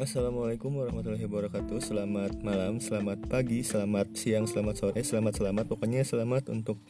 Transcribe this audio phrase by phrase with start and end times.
[0.00, 1.76] Assalamualaikum warahmatullahi wabarakatuh.
[1.84, 6.80] Selamat malam, selamat pagi, selamat siang, selamat sore, selamat-selamat Pokoknya selamat untuk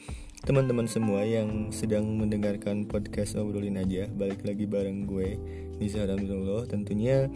[0.46, 4.06] teman-teman semua yang sedang mendengarkan podcast Obrolin Aja.
[4.06, 5.42] Balik lagi bareng gue,
[5.82, 7.26] Nisa Ramzullah Tentunya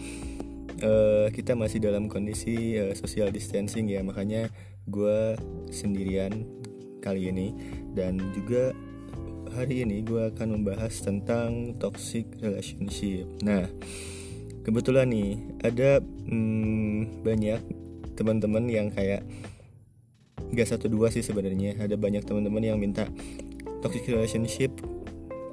[0.78, 3.98] uh, kita masih dalam kondisi uh, social distancing ya.
[4.06, 4.54] Makanya
[4.86, 5.34] gue
[5.74, 6.46] sendirian
[7.02, 7.50] kali ini.
[7.90, 8.70] Dan juga
[9.58, 13.26] hari ini gue akan membahas tentang toxic relationship.
[13.42, 13.66] Nah
[14.64, 17.60] kebetulan nih ada hmm, banyak
[18.16, 19.22] teman-teman yang kayak
[20.50, 21.76] nggak satu dua sih sebenarnya.
[21.78, 23.06] Ada banyak teman-teman yang minta
[23.84, 24.72] toxic relationship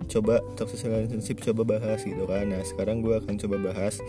[0.07, 2.47] coba toxic relationship coba bahas gitu kan.
[2.47, 3.99] Nah sekarang gue akan coba bahas.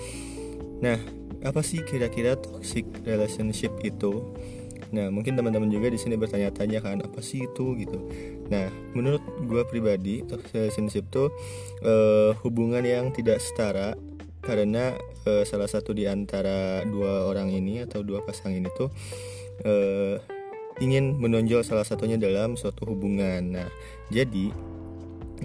[0.78, 0.98] Nah
[1.42, 4.34] apa sih kira-kira toxic relationship itu?
[4.92, 7.98] Nah mungkin teman-teman juga di sini bertanya-tanya kan apa sih itu gitu.
[8.50, 11.24] Nah menurut gue pribadi toxic relationship itu
[11.86, 13.94] uh, hubungan yang tidak setara
[14.42, 18.90] karena uh, salah satu di antara dua orang ini atau dua pasang ini tuh
[19.64, 20.18] uh,
[20.82, 23.54] ingin menonjol salah satunya dalam suatu hubungan.
[23.54, 23.68] Nah,
[24.10, 24.50] jadi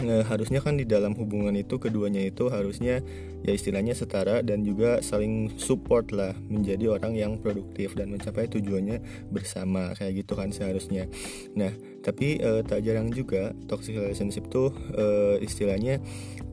[0.01, 3.01] e, harusnya kan di dalam hubungan itu keduanya itu harusnya
[3.45, 9.01] ya istilahnya setara dan juga saling support lah menjadi orang yang produktif dan mencapai tujuannya
[9.29, 11.09] bersama kayak gitu kan seharusnya.
[11.57, 11.73] Nah,
[12.05, 15.99] tapi e, tak jarang juga toxic relationship tuh e, istilahnya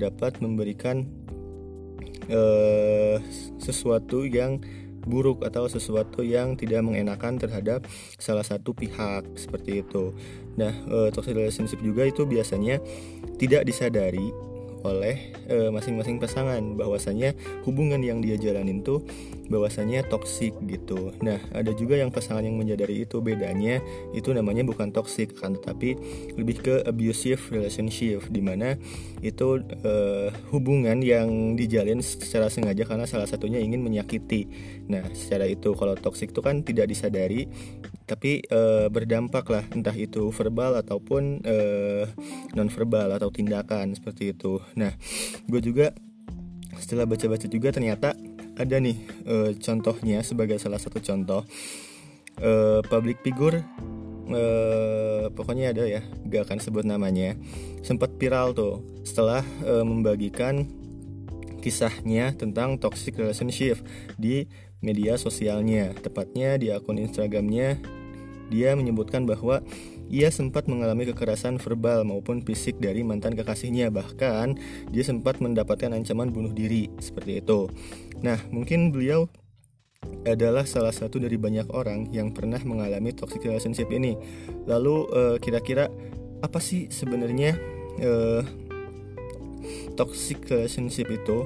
[0.00, 1.06] dapat memberikan
[2.30, 3.16] uh,
[3.58, 4.60] sesuatu yang
[5.04, 7.84] buruk atau sesuatu yang tidak mengenakan terhadap
[8.16, 10.16] salah satu pihak seperti itu.
[10.56, 12.80] Nah, uh, toxic relationship juga itu biasanya
[13.36, 14.32] tidak disadari
[14.84, 17.32] oleh eh, masing-masing uh, pasangan bahwasanya
[17.64, 19.00] hubungan yang dia jalanin tuh
[19.48, 21.12] bahwasanya toksik gitu.
[21.20, 23.80] Nah, ada juga yang pasangan yang menyadari itu bedanya
[24.16, 25.96] itu namanya bukan toksik kan tetapi
[26.36, 28.76] lebih ke abusive relationship di mana
[29.20, 34.48] itu uh, hubungan yang dijalin secara sengaja karena salah satunya ingin menyakiti.
[34.88, 37.48] Nah, secara itu kalau toksik itu kan tidak disadari
[38.04, 42.04] tapi uh, berdampak lah entah itu verbal ataupun uh,
[42.52, 44.60] non verbal atau tindakan seperti itu.
[44.76, 44.92] Nah,
[45.48, 45.96] gue juga
[46.76, 48.12] setelah baca-baca juga ternyata
[48.54, 51.42] ada nih uh, contohnya sebagai salah satu contoh.
[52.34, 53.62] Uh, public figure
[54.26, 57.38] uh, pokoknya ada ya gak akan sebut namanya.
[57.86, 60.66] Sempat viral tuh setelah uh, membagikan
[61.62, 63.80] kisahnya tentang toxic relationship
[64.18, 64.50] di
[64.84, 65.96] media sosialnya.
[65.96, 67.80] Tepatnya di akun Instagramnya
[68.52, 69.64] dia menyebutkan bahwa
[70.12, 73.88] ia sempat mengalami kekerasan verbal maupun fisik dari mantan kekasihnya.
[73.88, 74.58] Bahkan
[74.92, 76.92] dia sempat mendapatkan ancaman bunuh diri.
[77.00, 77.68] Seperti itu.
[78.20, 79.28] Nah mungkin beliau
[80.24, 84.16] adalah salah satu dari banyak orang yang pernah mengalami toxic relationship ini.
[84.68, 85.88] Lalu uh, kira-kira
[86.44, 87.56] apa sih sebenarnya
[88.04, 88.42] uh,
[89.96, 91.44] toxic relationship itu?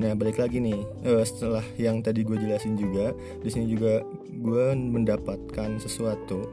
[0.00, 4.00] Nah balik lagi nih uh, setelah yang tadi gue jelasin juga di sini juga
[4.32, 6.50] gue mendapatkan sesuatu.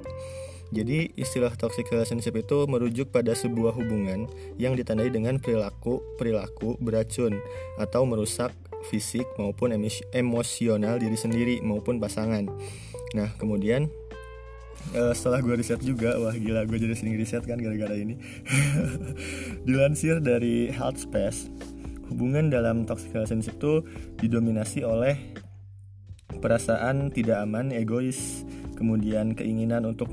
[0.71, 7.35] Jadi istilah toxic relationship itu merujuk pada sebuah hubungan yang ditandai dengan perilaku perilaku beracun
[7.75, 8.55] atau merusak
[8.87, 9.75] fisik maupun
[10.15, 12.47] emosional diri sendiri maupun pasangan.
[13.11, 13.91] Nah kemudian
[14.95, 18.17] uh, setelah gue riset juga wah gila gue jadi sering riset kan gara-gara ini
[19.67, 21.51] dilansir dari Healthspace
[22.11, 23.83] hubungan dalam toxic relationship itu
[24.19, 25.15] didominasi oleh
[26.39, 28.47] perasaan tidak aman, egois,
[28.81, 30.09] kemudian keinginan untuk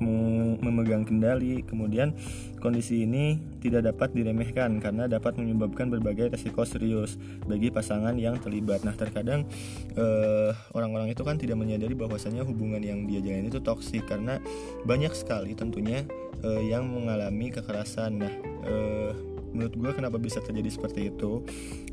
[0.60, 2.12] memegang kendali, kemudian
[2.60, 7.16] kondisi ini tidak dapat diremehkan karena dapat menyebabkan berbagai resiko serius
[7.48, 8.84] bagi pasangan yang terlibat.
[8.84, 9.48] Nah, terkadang
[9.96, 14.36] eh, orang-orang itu kan tidak menyadari bahwasanya hubungan yang dia jalani itu toksik karena
[14.84, 16.04] banyak sekali tentunya
[16.44, 18.22] uh, yang mengalami kekerasan.
[18.22, 18.32] Nah,
[18.66, 19.10] uh,
[19.52, 21.42] menurut gue kenapa bisa terjadi seperti itu?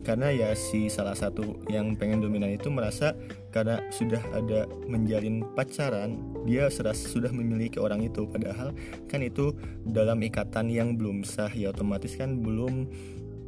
[0.03, 3.15] Karena ya si salah satu yang pengen dominan itu merasa
[3.49, 8.27] karena sudah ada menjalin pacaran dia serasa sudah memiliki orang itu.
[8.27, 8.75] Padahal
[9.07, 9.55] kan itu
[9.87, 12.89] dalam ikatan yang belum sah ya otomatis kan belum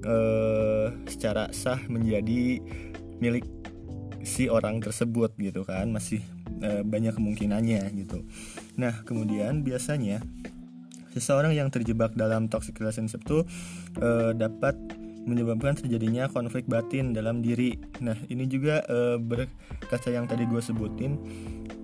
[0.08, 2.64] uh, secara sah menjadi
[3.20, 3.46] milik
[4.24, 5.92] si orang tersebut gitu kan.
[5.92, 6.24] Masih
[6.64, 8.26] uh, banyak kemungkinannya gitu.
[8.80, 10.24] Nah kemudian biasanya
[11.18, 13.42] Seseorang yang terjebak dalam toxic relationship itu
[14.00, 14.78] uh, dapat
[15.28, 17.76] menyebabkan terjadinya konflik batin dalam diri.
[18.00, 21.20] Nah, ini juga uh, berkaca yang tadi gue sebutin.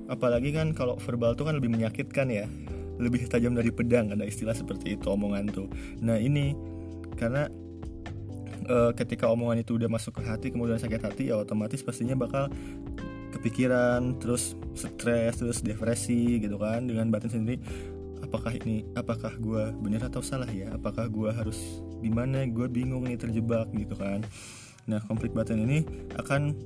[0.08, 2.48] Apalagi kan kalau verbal tuh kan lebih menyakitkan ya,
[3.02, 5.68] lebih tajam dari pedang ada istilah seperti itu omongan tuh.
[6.04, 6.54] Nah ini
[7.18, 7.50] karena
[8.70, 12.50] uh, ketika omongan itu udah masuk ke hati kemudian sakit hati ya otomatis pastinya bakal
[13.34, 17.58] kepikiran terus stres terus depresi gitu kan dengan batin sendiri
[18.34, 23.06] apakah ini apakah gue benar atau salah ya apakah gue harus di mana gue bingung
[23.06, 24.26] nih terjebak gitu kan
[24.90, 25.86] nah konflik batin ini
[26.18, 26.58] akan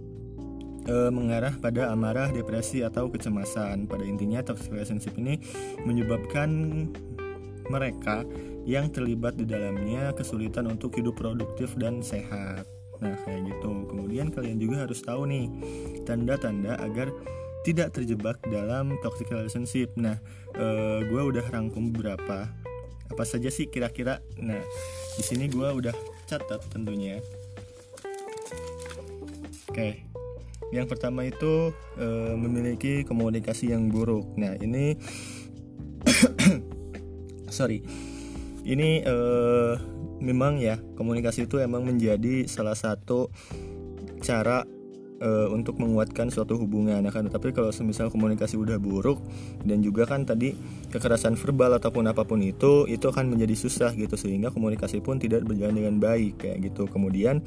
[0.87, 3.85] e, mengarah pada amarah, depresi atau kecemasan.
[3.85, 5.37] Pada intinya toxic relationship ini
[5.83, 6.49] menyebabkan
[7.67, 8.23] mereka
[8.63, 12.63] yang terlibat di dalamnya kesulitan untuk hidup produktif dan sehat.
[13.03, 13.85] Nah, kayak gitu.
[13.85, 15.45] Kemudian kalian juga harus tahu nih
[16.07, 17.11] tanda-tanda agar
[17.67, 19.91] tidak terjebak dalam toxic relationship.
[19.99, 20.15] Nah,
[20.55, 22.47] e, eh, gue udah rangkum beberapa.
[23.11, 24.23] Apa saja sih kira-kira?
[24.39, 24.63] Nah,
[25.19, 25.91] di sini gue udah
[26.31, 27.19] catat tentunya.
[29.67, 30.07] Oke,
[30.71, 32.07] yang pertama itu e,
[32.39, 34.31] memiliki komunikasi yang buruk.
[34.39, 34.95] Nah, ini
[37.57, 37.83] sorry,
[38.63, 39.15] ini e,
[40.23, 43.27] memang ya komunikasi itu emang menjadi salah satu
[44.23, 44.63] cara
[45.21, 49.21] uh, untuk menguatkan suatu hubungan akan tetapi kalau semisal komunikasi udah buruk
[49.65, 50.53] dan juga kan tadi
[50.89, 55.45] kekerasan verbal ataupun apa pun itu itu akan menjadi susah gitu sehingga komunikasi pun tidak
[55.45, 56.89] berjalan dengan baik kayak gitu.
[56.89, 57.41] Kemudian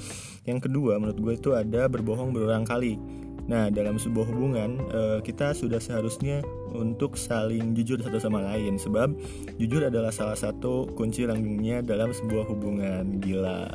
[0.46, 2.98] yang kedua menurut gue itu ada berbohong berulang kali
[3.46, 6.44] Nah, dalam sebuah hubungan, eh, kita sudah seharusnya
[6.74, 9.14] untuk saling jujur satu sama lain, sebab
[9.56, 13.18] jujur adalah salah satu kunci langgengnya dalam sebuah hubungan.
[13.22, 13.72] Gila,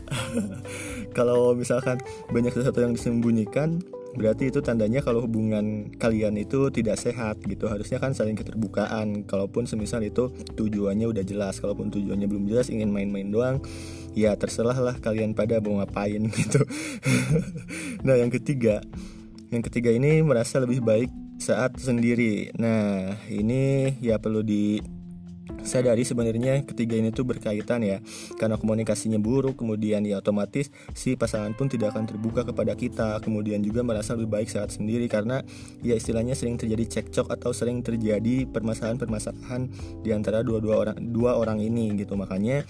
[1.17, 1.99] kalau misalkan
[2.31, 3.83] banyak sesuatu yang disembunyikan,
[4.15, 7.67] berarti itu tandanya kalau hubungan kalian itu tidak sehat gitu.
[7.67, 9.27] Harusnya kan saling keterbukaan.
[9.27, 13.59] Kalaupun semisal itu tujuannya udah jelas kalaupun tujuannya belum jelas ingin main-main doang
[14.15, 16.63] ya terserah lah kalian pada mau ngapain gitu.
[18.07, 18.79] Nah yang ketiga
[19.51, 22.53] yang ketiga ini merasa lebih baik saat sendiri.
[22.55, 24.79] Nah, ini ya perlu di
[25.61, 28.01] sadari sebenarnya ketiga ini tuh berkaitan ya.
[28.37, 33.21] Karena komunikasinya buruk kemudian ya otomatis si pasangan pun tidak akan terbuka kepada kita.
[33.21, 35.41] Kemudian juga merasa lebih baik saat sendiri karena
[35.81, 39.69] ya istilahnya sering terjadi cekcok atau sering terjadi permasalahan-permasalahan
[40.01, 42.17] di antara dua-dua orang dua orang ini gitu.
[42.17, 42.65] Makanya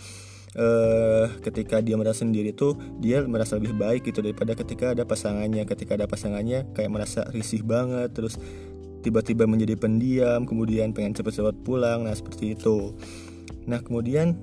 [0.56, 5.64] uh, ketika dia merasa sendiri tuh dia merasa lebih baik gitu daripada ketika ada pasangannya
[5.68, 8.40] ketika ada pasangannya kayak merasa risih banget terus
[9.06, 12.98] tiba-tiba menjadi pendiam kemudian pengen cepet-cepet pulang nah seperti itu
[13.70, 14.40] nah kemudian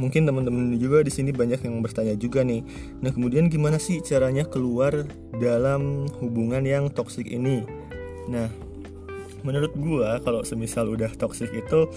[0.00, 2.64] mungkin teman-teman juga di sini banyak yang bertanya juga nih.
[3.04, 5.04] Nah, kemudian gimana sih caranya keluar
[5.36, 7.64] dalam hubungan yang toksik ini?
[8.30, 8.48] Nah,
[9.42, 11.92] menurut gua kalau semisal udah toksik itu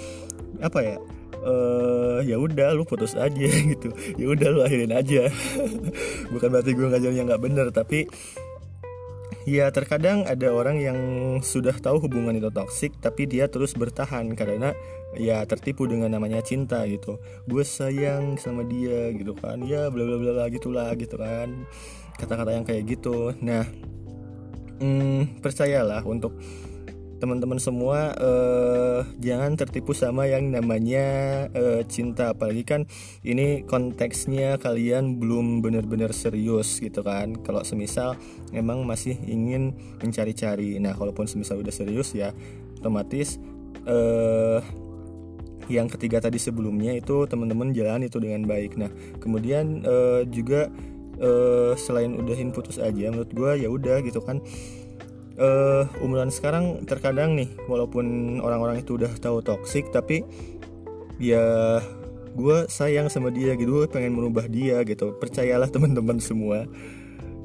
[0.60, 0.98] apa ya?
[1.44, 3.92] Uh, ya udah lu putus aja gitu.
[4.16, 5.28] Ya udah lu akhirin aja.
[6.34, 8.08] Bukan berarti gue ngajarnya nggak bener tapi
[9.46, 11.00] ya terkadang ada orang yang
[11.46, 14.74] sudah tahu hubungan itu toksik tapi dia terus bertahan karena
[15.14, 17.20] ya tertipu dengan namanya cinta gitu.
[17.50, 19.62] Gue sayang sama dia gitu kan.
[19.66, 21.68] Ya bla bla bla gitulah gitu kan.
[22.16, 23.36] Kata-kata yang kayak gitu.
[23.44, 23.68] Nah
[24.80, 26.36] hmm, percayalah untuk
[27.16, 31.06] teman-teman semua uh, jangan tertipu sama yang namanya
[31.56, 32.36] uh, cinta.
[32.36, 32.82] Apalagi kan
[33.24, 37.40] ini konteksnya kalian belum benar-benar serius gitu kan.
[37.42, 38.20] Kalau semisal
[38.52, 40.78] emang masih ingin mencari-cari.
[40.80, 42.36] Nah kalaupun semisal udah serius ya
[42.80, 43.40] otomatis
[43.88, 44.60] uh,
[45.66, 48.78] yang ketiga tadi sebelumnya itu teman-teman jalan itu dengan baik.
[48.78, 50.70] Nah kemudian uh, juga
[51.20, 54.44] uh, selain udahin putus aja menurut gue ya udah gitu kan
[55.40, 60.24] uh, umuran sekarang terkadang nih walaupun orang-orang itu udah tahu toksik tapi
[61.20, 61.80] ya
[62.36, 65.16] gue sayang sama dia gitu gue pengen merubah dia gitu.
[65.16, 66.68] Percayalah teman-teman semua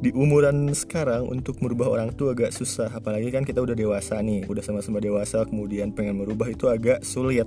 [0.01, 4.49] di umuran sekarang untuk merubah orang tuh agak susah apalagi kan kita udah dewasa nih
[4.49, 7.47] udah sama-sama dewasa kemudian pengen merubah itu agak sulit.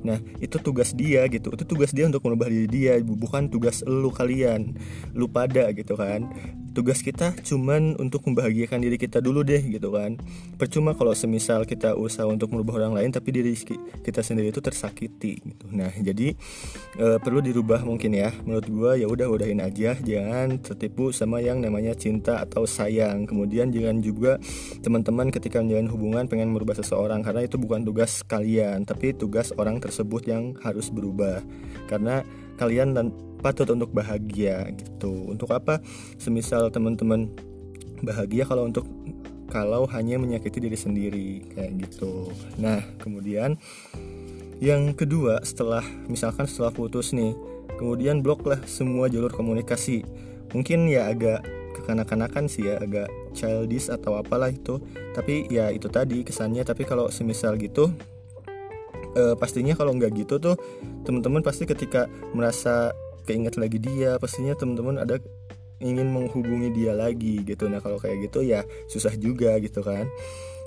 [0.00, 4.08] Nah itu tugas dia gitu Itu tugas dia untuk merubah diri dia Bukan tugas lu
[4.08, 4.72] kalian
[5.12, 6.24] Lu pada gitu kan
[6.70, 10.16] tugas kita cuman untuk membahagiakan diri kita dulu deh gitu kan.
[10.56, 13.52] Percuma kalau semisal kita usaha untuk merubah orang lain tapi diri
[14.02, 15.66] kita sendiri itu tersakiti gitu.
[15.74, 16.34] Nah jadi
[16.96, 18.30] e, perlu dirubah mungkin ya.
[18.46, 19.98] Menurut gue ya udah udahin aja.
[19.98, 23.26] Jangan tertipu sama yang namanya cinta atau sayang.
[23.26, 24.38] Kemudian jangan juga
[24.80, 29.82] teman-teman ketika menjalin hubungan pengen merubah seseorang karena itu bukan tugas kalian tapi tugas orang
[29.82, 31.42] tersebut yang harus berubah.
[31.90, 32.22] Karena
[32.60, 35.32] kalian dan patut untuk bahagia gitu.
[35.32, 35.80] Untuk apa?
[36.20, 37.32] Semisal teman-teman
[38.04, 38.84] bahagia kalau untuk
[39.50, 42.30] kalau hanya menyakiti diri sendiri kayak gitu.
[42.60, 43.58] Nah kemudian
[44.60, 47.32] yang kedua setelah misalkan setelah putus nih
[47.80, 50.04] kemudian bloklah semua jalur komunikasi.
[50.52, 51.42] Mungkin ya agak
[51.80, 54.78] kekanak-kanakan sih ya agak childish atau apalah itu.
[55.16, 57.90] Tapi ya itu tadi kesannya tapi kalau semisal gitu
[59.14, 60.56] e, pastinya kalau nggak gitu tuh
[61.06, 65.20] teman-teman pasti ketika merasa keinget lagi dia pastinya teman-teman ada
[65.80, 67.66] ingin menghubungi dia lagi gitu.
[67.66, 70.06] Nah kalau kayak gitu ya susah juga gitu kan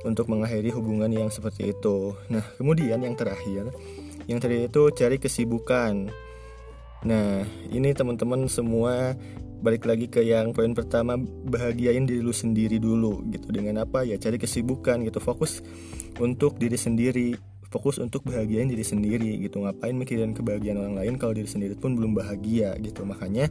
[0.04, 2.18] untuk mengakhiri hubungan yang seperti itu.
[2.34, 3.72] Nah kemudian yang terakhir
[4.26, 6.10] yang terakhir itu cari kesibukan.
[7.06, 9.14] Nah ini teman-teman semua
[9.64, 11.16] balik lagi ke yang poin pertama
[11.48, 13.54] bahagiain diri lu sendiri dulu gitu.
[13.54, 14.04] Dengan apa?
[14.04, 15.22] Ya cari kesibukan gitu.
[15.22, 15.62] Fokus
[16.20, 19.66] untuk diri sendiri fokus untuk bahagiain diri sendiri gitu.
[19.66, 23.02] Ngapain mikirin kebahagiaan orang lain kalau diri sendiri pun belum bahagia gitu.
[23.02, 23.50] Makanya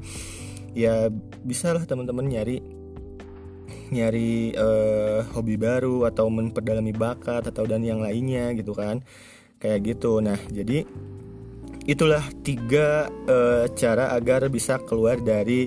[0.79, 1.11] ya
[1.43, 2.63] bisa lah teman-teman nyari
[3.93, 9.03] nyari uh, hobi baru atau memperdalami bakat atau dan yang lainnya gitu kan.
[9.59, 10.23] Kayak gitu.
[10.23, 10.87] Nah jadi
[11.83, 15.67] itulah tiga uh, cara agar bisa keluar dari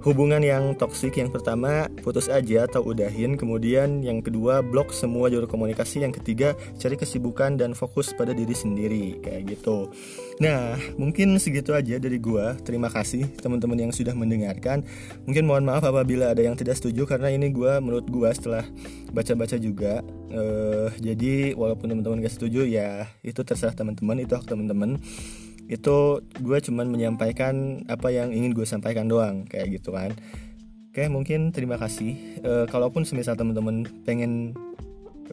[0.00, 3.36] hubungan yang toksik yang pertama putus aja atau udahin.
[3.36, 6.04] Kemudian yang kedua blok semua jalur komunikasi.
[6.04, 9.20] Yang ketiga cari kesibukan dan fokus pada diri sendiri.
[9.20, 9.92] Kayak gitu.
[10.40, 12.56] Nah mungkin segitu aja dari gua.
[12.60, 14.84] Terima kasih teman-teman yang sudah mendengarkan.
[15.28, 18.64] Mungkin mohon maaf apabila ada yang tidak setuju karena ini gua menurut gua setelah
[19.12, 20.00] baca-baca juga.
[20.30, 25.02] Uh, jadi walaupun teman-teman gak setuju ya itu terserah teman-teman itu hak teman-teman
[25.70, 30.10] itu gue cuman menyampaikan apa yang ingin gue sampaikan doang kayak gitu kan.
[30.90, 32.42] Oke mungkin terima kasih.
[32.42, 34.58] E, kalaupun semisal teman-teman pengen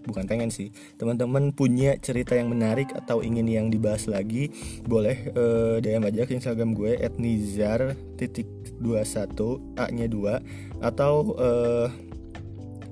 [0.06, 0.70] bukan pengen sih
[1.01, 4.53] teman-teman punya cerita yang menarik atau ingin yang dibahas lagi
[4.86, 5.44] boleh e,
[5.82, 8.46] DM aja ke Instagram gue @nizar titik
[8.77, 11.50] 21 a nya 2 atau e,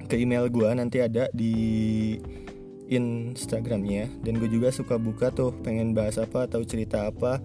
[0.06, 1.54] ke email gue nanti ada di
[2.90, 4.10] Instagramnya.
[4.22, 7.42] Dan gue juga suka buka tuh pengen bahas apa atau cerita apa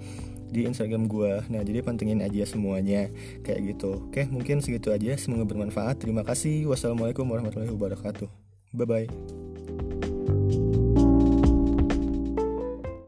[0.50, 3.08] di Instagram gue nah jadi pantengin aja semuanya.
[3.46, 4.10] Kayak gitu.
[4.10, 5.16] Oke mungkin segitu aja.
[5.16, 6.02] Semoga bermanfaat.
[6.02, 6.68] Terima kasih.
[6.68, 8.28] Wassalamualaikum warahmatullahi wabarakatuh.
[8.70, 9.49] Bye bye